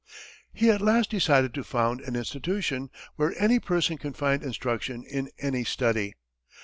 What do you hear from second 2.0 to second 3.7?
an institution "where any